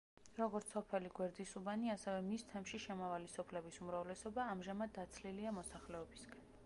როგორც 0.35 0.69
სოფელი 0.75 1.09
გვერდისუბანი, 1.19 1.91
ასევე 1.95 2.23
მის 2.29 2.45
თემში 2.53 2.81
შემავალი 2.87 3.29
სოფლების 3.35 3.77
უმრავლესობა 3.85 4.47
ამაჟამად 4.55 4.97
დაცლილია 4.97 5.53
მოსახლეობისგან. 5.61 6.47